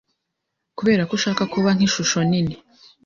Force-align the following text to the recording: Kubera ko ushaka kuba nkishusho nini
Kubera 0.77 1.01
ko 1.07 1.13
ushaka 1.17 1.43
kuba 1.53 1.69
nkishusho 1.75 2.19
nini 2.29 2.55